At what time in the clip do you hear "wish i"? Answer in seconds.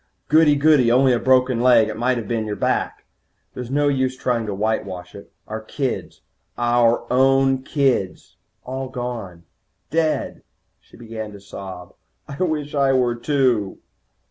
12.41-12.93